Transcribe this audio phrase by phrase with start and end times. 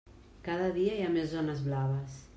[0.47, 2.21] Cada dia hi ha més zones blaves.